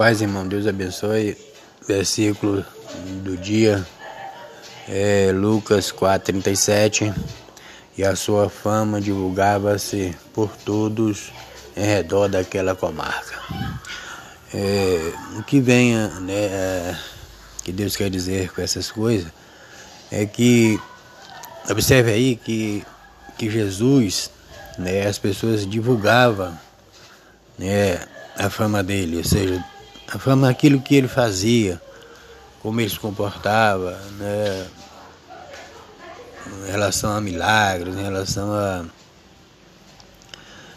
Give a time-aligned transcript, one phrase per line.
[0.00, 0.48] paz, irmão.
[0.48, 1.36] Deus abençoe.
[1.86, 2.64] Versículo
[3.22, 3.86] do dia
[4.88, 7.14] é Lucas 4:37.
[7.98, 11.30] E a sua fama divulgava-se por todos
[11.76, 13.38] em redor daquela comarca.
[14.54, 16.96] É, o que venha, né, é,
[17.62, 19.30] que Deus quer dizer com essas coisas,
[20.10, 20.80] é que
[21.68, 22.82] observe aí que,
[23.36, 24.30] que Jesus,
[24.78, 26.58] né, as pessoas divulgavam
[27.58, 28.00] né,
[28.34, 29.62] a fama dele, ou seja,
[30.12, 31.80] a fama daquilo que ele fazia,
[32.60, 34.66] como ele se comportava, né,
[36.66, 38.84] em relação a milagres, em relação a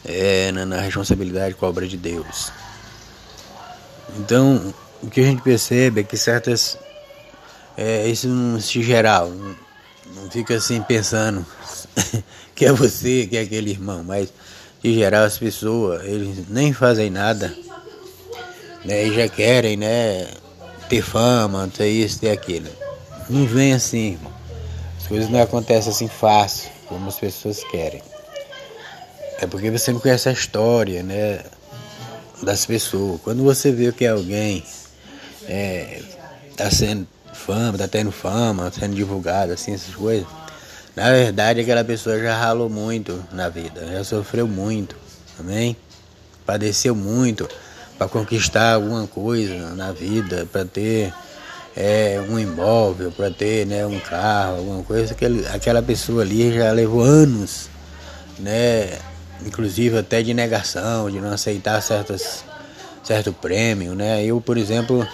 [0.05, 2.51] é, na, na, responsabilidade com a obra de Deus.
[4.17, 6.77] Então, o que a gente percebe é que certas.
[7.75, 9.55] É, isso não se geral, não,
[10.15, 11.43] não fica assim pensando
[12.53, 14.31] que é você, que é aquele irmão, mas
[14.83, 17.51] em geral as pessoas, eles nem fazem nada,
[18.85, 20.27] né, e já querem, né,
[20.89, 22.69] ter fama, ter isso, ter aquilo.
[23.29, 24.33] Não vem assim, irmão.
[24.99, 28.01] As coisas não acontecem assim fácil, como as pessoas querem.
[29.39, 31.41] É porque você não conhece a história, né?
[32.41, 33.19] Das pessoas.
[33.21, 34.63] Quando você vê que alguém
[35.47, 36.01] é,
[36.55, 40.27] tá sendo fama, tá tendo fama, tá sendo divulgado, assim, essas coisas.
[40.95, 44.95] Na verdade, aquela pessoa já ralou muito na vida, já sofreu muito,
[45.39, 45.75] amém?
[46.45, 47.49] Padeceu muito
[48.03, 51.13] para conquistar alguma coisa na vida, para ter
[51.75, 55.13] é, um imóvel, para ter né, um carro, alguma coisa.
[55.13, 57.69] Aquele, aquela pessoa ali já levou anos,
[58.39, 58.99] né?
[59.45, 62.43] inclusive até de negação, de não aceitar certas,
[63.03, 64.23] certo prêmio, né?
[64.25, 65.05] Eu, por exemplo,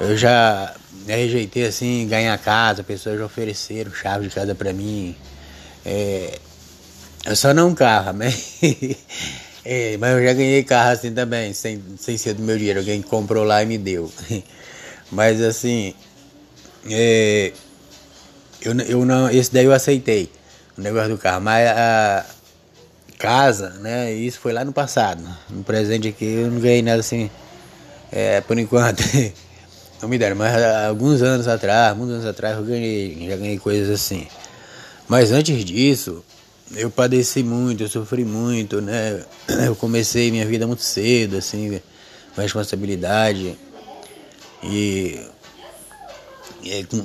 [0.00, 0.72] eu já
[1.06, 5.16] rejeitei assim ganhar casa, pessoas já ofereceram chave de casa para mim.
[5.84, 6.38] É,
[7.24, 8.32] eu só não carro, né?
[9.64, 13.00] é, mas eu já ganhei carro assim também, sem, sem ser do meu dinheiro, alguém
[13.00, 14.10] comprou lá e me deu.
[15.10, 15.94] mas assim,
[16.90, 17.52] é,
[18.60, 20.30] eu, eu não, esse daí eu aceitei,
[20.76, 22.26] o negócio do carro, mas a
[23.18, 24.12] casa, né?
[24.12, 25.22] Isso foi lá no passado.
[25.48, 27.30] No presente aqui eu não ganhei nada assim,
[28.10, 29.02] é, por enquanto.
[30.02, 33.88] não me deram, mas alguns anos atrás, muitos anos atrás eu ganhei, já ganhei coisas
[33.88, 34.26] assim.
[35.06, 36.24] Mas antes disso,
[36.74, 39.24] eu padeci muito, eu sofri muito, né?
[39.66, 41.80] Eu comecei minha vida muito cedo, assim,
[42.34, 43.56] com responsabilidade.
[44.62, 45.20] E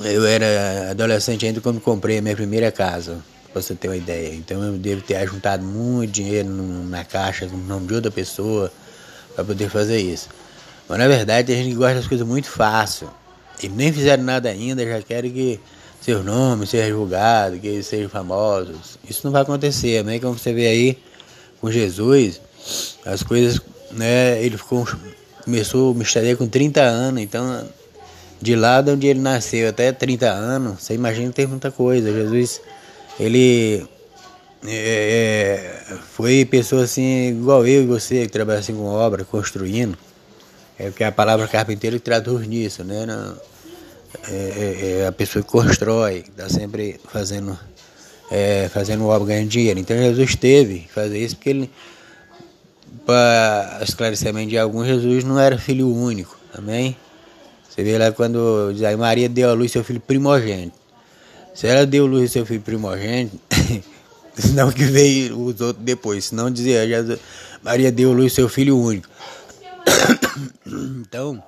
[0.03, 4.33] eu era adolescente ainda quando comprei a minha primeira casa para você ter uma ideia.
[4.35, 8.71] Então eu devo ter ajuntado muito dinheiro na caixa no nome de outra pessoa
[9.35, 10.29] para poder fazer isso.
[10.87, 13.09] Mas na verdade a gente gosta das coisas muito fácil.
[13.61, 15.59] E nem fizeram nada ainda, já querem que
[16.01, 18.97] seus nomes sejam divulgados, que eles sejam famosos.
[19.07, 20.19] Isso não vai acontecer, né?
[20.19, 20.97] Como você vê aí
[21.59, 22.41] com Jesus,
[23.05, 24.41] as coisas, né?
[24.43, 24.87] Ele ficou,
[25.43, 27.67] começou a mistério com 30 anos, então
[28.41, 32.11] de lá de onde ele nasceu até 30 anos, você imagina tem muita coisa.
[32.11, 32.61] Jesus
[33.19, 33.87] ele
[34.65, 39.97] é, é, foi pessoa assim, igual eu e você, que trabalha assim com obra, construindo.
[40.77, 43.05] É porque a palavra carpinteiro traduz nisso, né?
[43.09, 43.56] É,
[44.29, 47.57] é, é, a pessoa que constrói, está sempre fazendo,
[48.31, 49.79] é, fazendo obra, ganhando dinheiro.
[49.79, 51.71] Então Jesus teve que fazer isso porque ele,
[53.05, 56.95] para esclarecimento de alguns, Jesus não era filho único, amém?
[57.69, 60.75] Você vê lá quando diz Maria deu à luz seu filho primogênito.
[61.53, 63.39] Se ela deu luz ao seu filho primogênito,
[64.53, 67.17] não que veio os outros depois, senão dizia, já,
[67.63, 69.07] Maria deu luz ao seu filho único.
[70.65, 71.43] então,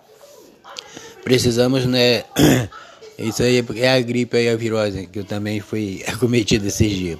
[1.29, 2.23] precisamos, né?
[3.17, 7.19] Isso aí é a gripe e a virose que eu também fui acometido esses dias.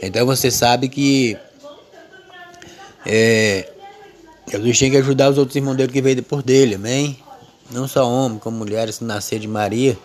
[0.00, 1.36] Então você sabe que
[3.04, 3.68] é,
[4.50, 7.18] Jesus tinha que ajudar os outros irmãos dele que veio depois dele, amém?
[7.70, 9.96] Não só homens, como mulheres que nasceram de Maria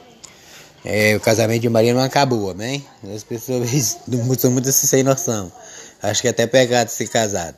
[0.83, 2.85] é, o casamento de Maria não acabou, amém?
[3.13, 3.69] As pessoas
[4.37, 5.51] são muito assim, sem noção.
[6.01, 7.55] Acho que é até pecado ser casado.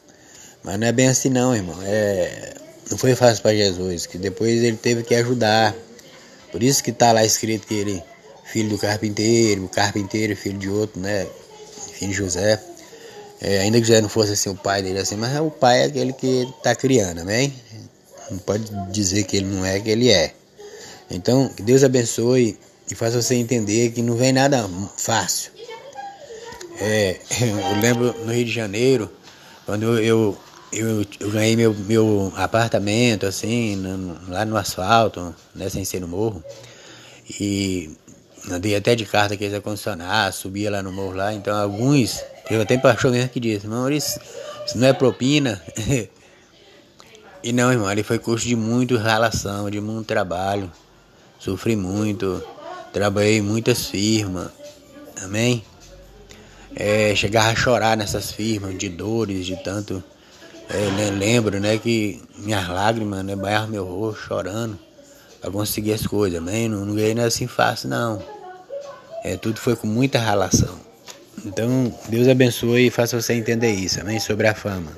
[0.64, 1.78] Mas não é bem assim não, irmão.
[1.84, 2.54] É,
[2.92, 5.74] não foi fácil para Jesus, que depois ele teve que ajudar.
[6.52, 8.04] Por isso que está lá escrito que ele,
[8.44, 11.26] filho do carpinteiro, o carpinteiro, filho de outro, né?
[11.94, 12.62] Filho de José.
[13.40, 15.86] É, ainda que José não fosse assim o pai dele assim, mas o pai é
[15.86, 17.54] aquele que está criando, amém?
[18.30, 20.34] Não pode dizer que ele não é, que ele é.
[21.10, 22.60] Então, que Deus abençoe
[22.90, 25.52] e faz você entender que não vem nada fácil.
[26.80, 29.10] É, eu lembro no Rio de Janeiro,
[29.66, 30.38] quando eu,
[30.72, 36.08] eu, eu ganhei meu, meu apartamento, assim, no, lá no asfalto, né, sem ser no
[36.08, 36.44] morro,
[37.40, 37.90] e
[38.50, 42.62] andei até de carta que eles acondicionar, subia lá no morro lá, então alguns, eu
[42.62, 44.22] até pastor mesmo que disse, Maurício,
[44.66, 45.62] isso não é propina,
[47.44, 50.72] E não, irmão, ele foi curso de muito relação, de muito trabalho.
[51.40, 52.44] Sofri muito,
[52.94, 54.52] trabalhei em muitas firmas,
[55.24, 55.64] amém?
[56.76, 60.04] É, chegava a chorar nessas firmas, de dores, de tanto.
[60.74, 64.80] É, lembro, né, que minhas lágrimas, né, banhavam meu rosto, chorando,
[65.42, 66.70] para conseguir as coisas, amém?
[66.70, 68.24] Não, não ganhei nada assim fácil, não.
[69.24, 70.80] É, tudo foi com muita relação.
[71.46, 74.20] Então, Deus abençoe e faça você entender isso, amém?
[74.20, 74.92] Sobre a fama.